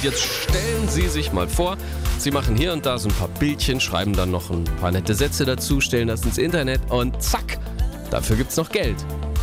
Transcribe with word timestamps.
Jetzt 0.00 0.22
stellen 0.22 0.86
Sie 0.86 1.08
sich 1.08 1.32
mal 1.32 1.48
vor, 1.48 1.76
Sie 2.20 2.30
machen 2.30 2.54
hier 2.54 2.72
und 2.72 2.86
da 2.86 2.98
so 2.98 3.08
ein 3.08 3.14
paar 3.16 3.26
Bildchen, 3.26 3.80
schreiben 3.80 4.12
dann 4.12 4.30
noch 4.30 4.48
ein 4.48 4.62
paar 4.80 4.92
nette 4.92 5.12
Sätze 5.12 5.44
dazu, 5.44 5.80
stellen 5.80 6.06
das 6.06 6.22
ins 6.22 6.38
Internet 6.38 6.80
und 6.88 7.20
zack, 7.20 7.58
dafür 8.08 8.36
gibt's 8.36 8.56
noch 8.56 8.70
Geld. 8.70 8.94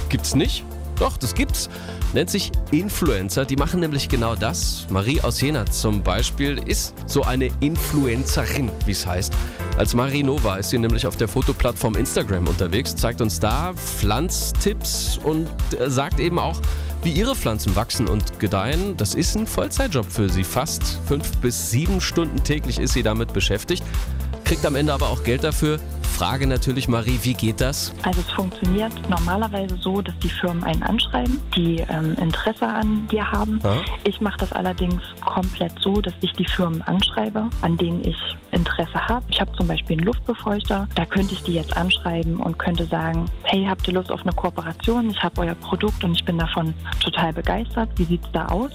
Gibt's 0.07 0.33
nicht? 0.33 0.63
Doch, 0.97 1.18
das 1.18 1.36
gibt's. 1.36 1.70
Nennt 2.13 2.29
sich 2.29 2.54
Influencer. 2.71 3.44
Die 3.44 3.57
machen 3.57 3.81
nämlich 3.81 4.07
genau 4.07 4.33
das. 4.33 4.88
Marie 4.89 5.20
aus 5.20 5.41
Jena 5.41 5.65
zum 5.65 6.02
Beispiel 6.02 6.58
ist 6.65 6.94
so 7.06 7.24
eine 7.24 7.49
Influencerin, 7.60 8.72
wie 8.85 8.92
es 8.92 9.06
heißt. 9.06 9.33
Als 9.78 9.94
Marie 9.94 10.24
Nova 10.24 10.56
ist 10.56 10.69
sie 10.69 10.78
nämlich 10.78 11.06
auf 11.06 11.17
der 11.17 11.28
Fotoplattform 11.28 11.96
Instagram 11.96 12.47
unterwegs, 12.47 12.96
zeigt 12.96 13.19
uns 13.19 13.42
da 13.42 13.74
Pflanztipps 13.74 15.19
und 15.22 15.49
äh, 15.78 15.90
sagt 15.90 16.22
eben 16.22 16.40
auch, 16.40 16.62
wie 17.05 17.12
ihre 17.12 17.35
Pflanzen 17.35 17.76
wachsen 17.76 18.08
und 18.08 18.40
gedeihen. 18.40 18.98
Das 18.98 19.13
ist 19.13 19.35
ein 19.35 19.45
Vollzeitjob 19.45 20.12
für 20.12 20.27
sie. 20.27 20.44
Fast 20.44 20.99
fünf 21.08 21.38
bis 21.38 21.70
sieben 21.70 22.02
Stunden 22.02 22.44
täglich 22.44 22.80
ist 22.80 22.94
sie 22.94 23.04
damit 23.04 23.31
beschäftigt. 23.31 23.84
Kriegt 24.44 24.66
am 24.66 24.76
Ende 24.76 24.91
aber 24.91 25.09
auch 25.09 25.23
Geld 25.23 25.44
dafür. 25.44 25.80
Frage 26.16 26.48
natürlich, 26.48 26.88
Marie, 26.88 27.20
wie 27.23 27.34
geht 27.34 27.62
das? 27.62 27.94
Also 28.04 28.22
es 28.22 28.31
funktioniert 28.31 28.94
normalerweise 29.09 29.76
so, 29.78 30.02
dass 30.02 30.18
die 30.20 30.30
Firmen 30.30 30.64
einen 30.64 30.81
anschreiben, 30.81 31.41
die 31.55 31.86
ähm, 31.90 32.16
Interesse 32.20 32.66
an 32.66 33.08
dir 33.12 33.30
haben. 33.30 33.59
Ja. 33.64 33.81
Ich 34.06 34.22
mache 34.22 34.38
das 34.38 34.52
allerdings 34.53 35.02
komplett 35.26 35.73
so, 35.81 36.02
dass 36.02 36.14
ich 36.22 36.31
die 36.34 36.45
Firmen 36.45 36.81
anschreibe, 36.84 37.50
an 37.62 37.78
denen 37.78 38.03
ich 38.03 38.17
Interesse 38.55 39.08
habe. 39.08 39.26
Ich 39.30 39.40
habe 39.40 39.52
zum 39.54 39.68
Beispiel 39.68 39.98
einen 39.98 40.05
Luftbefeuchter, 40.05 40.88
da 40.95 41.05
könnte 41.05 41.34
ich 41.34 41.44
die 41.44 41.54
jetzt 41.54 41.76
anschreiben 41.76 42.38
und 42.38 42.58
könnte 42.58 42.86
sagen, 42.86 43.26
hey, 43.44 43.66
habt 43.68 43.88
ihr 43.88 43.94
Lust 43.94 44.12
auf 44.12 44.22
eine 44.22 44.31
Kooperation? 44.31 45.09
Ich 45.09 45.22
habe 45.22 45.41
euer 45.41 45.55
Produkt 45.55 46.04
und 46.04 46.14
ich 46.14 46.26
bin 46.26 46.38
davon 46.38 46.73
total 47.00 47.34
begeistert. 47.34 47.90
Wie 47.98 48.05
sieht's 48.05 48.28
da 48.34 48.48
aus? 48.48 48.72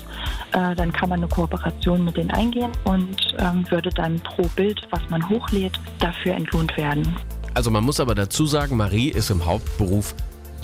Äh, 0.53 0.75
dann 0.77 0.93
kann 0.93 1.09
man 1.09 1.21
eine 1.21 1.29
Kooperation 1.29 2.05
mit 2.05 2.17
denen 2.17 2.31
eingehen 2.31 2.71
und 2.85 3.17
ähm, 3.39 3.65
würde 3.71 3.91
dann 3.91 4.21
pro 4.21 4.43
Bild, 4.55 4.81
was 4.91 5.01
man 5.09 5.27
hochlädt, 5.29 5.81
dafür 5.99 6.35
entlohnt 6.35 6.77
werden. 6.77 7.17
Also 7.55 7.71
man 7.71 7.85
muss 7.85 7.99
aber 7.99 8.15
dazu 8.15 8.47
sagen, 8.47 8.77
Marie 8.77 9.09
ist 9.09 9.31
im 9.31 9.45
Hauptberuf 9.45 10.15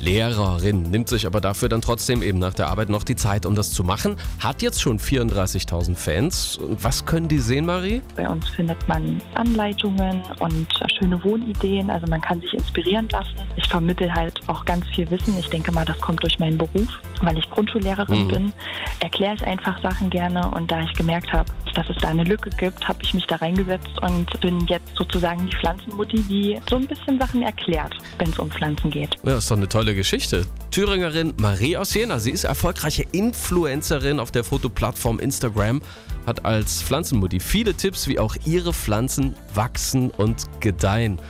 Lehrerin, 0.01 0.83
nimmt 0.91 1.09
sich 1.09 1.27
aber 1.27 1.41
dafür 1.41 1.69
dann 1.69 1.81
trotzdem 1.81 2.23
eben 2.23 2.39
nach 2.39 2.55
der 2.55 2.69
Arbeit 2.69 2.89
noch 2.89 3.03
die 3.03 3.17
Zeit, 3.17 3.47
um 3.47 3.55
das 3.55 3.73
zu 3.73 3.85
machen. 3.85 4.17
Hat 4.41 4.63
jetzt 4.63 4.81
schon 4.81 4.99
34.000 4.99 5.95
Fans. 5.97 6.57
Und 6.59 6.83
was 6.85 7.05
können 7.07 7.29
die 7.29 7.39
sehen, 7.39 7.67
Marie? 7.67 8.03
Bei 8.15 8.29
uns 8.29 8.49
findet 8.51 8.87
man 8.89 9.21
Anleitungen 9.35 10.23
und 10.39 10.67
schöne 10.99 11.23
Wohnideen. 11.25 11.91
Also 11.91 12.07
man 12.07 12.21
kann 12.21 12.41
sich 12.41 12.55
inspirieren 12.55 13.09
lassen. 13.11 13.35
Ich 13.57 13.67
vermittel 13.69 14.13
halt 14.13 14.41
auch 14.49 14.65
ganz 14.65 14.87
viel 14.95 15.11
Wissen. 15.11 15.35
Ich 15.39 15.49
denke 15.49 15.73
mal, 15.73 15.85
das 15.85 15.99
kommt 16.01 16.23
durch 16.23 16.39
meinen 16.39 16.59
Beruf. 16.59 16.89
Weil 17.23 17.39
ich 17.39 17.49
Grundschullehrerin 17.51 18.25
Mhm. 18.25 18.29
bin, 18.29 18.53
erkläre 19.01 19.35
ich 19.35 19.45
einfach 19.47 19.81
Sachen 19.83 20.11
gerne. 20.11 20.51
Und 20.51 20.71
da 20.71 20.83
ich 20.83 20.93
gemerkt 20.93 21.33
habe, 21.33 21.51
dass 21.75 21.89
es 21.91 21.97
da 21.99 22.09
eine 22.09 22.25
Lücke 22.25 22.51
gibt, 22.51 22.87
habe 22.87 22.99
ich 23.03 23.13
mich 23.15 23.27
da 23.27 23.37
reingesetzt 23.37 23.89
und 24.03 24.41
bin 24.41 24.61
jetzt 24.67 24.95
sozusagen 24.97 25.47
die 25.47 25.57
Pflanzenmutti, 25.57 26.23
die 26.23 26.59
so 26.69 26.77
ein 26.77 26.87
bisschen 26.87 27.19
Sachen 27.19 27.43
erklärt, 27.43 27.95
wenn 28.19 28.29
es 28.31 28.39
um 28.39 28.51
Pflanzen 28.51 28.91
geht. 28.91 29.17
Ja, 29.25 29.37
ist 29.37 29.51
doch 29.51 29.57
eine 29.57 29.69
tolle 29.87 29.95
Geschichte. 29.95 30.45
Thüringerin 30.73 31.33
Marie 31.37 31.77
aus 31.77 31.95
Jena. 31.95 32.19
Sie 32.19 32.33
ist 32.33 32.43
erfolgreiche 32.43 33.05
Influencerin 33.13 34.19
auf 34.19 34.33
der 34.33 34.43
Fotoplattform 34.43 35.21
Instagram, 35.21 35.81
hat 36.27 36.45
als 36.45 36.83
Pflanzenmutti 36.83 37.39
viele 37.39 37.73
Tipps, 37.73 38.09
wie 38.09 38.19
auch 38.19 38.35
ihre 38.45 38.73
Pflanzen 38.73 39.37
wachsen 39.55 40.11
und 40.11 40.47
gedeihen. 40.59 41.21